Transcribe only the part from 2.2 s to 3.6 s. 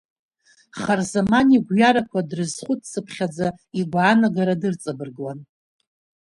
дрызхәыц-цыԥхьаӡа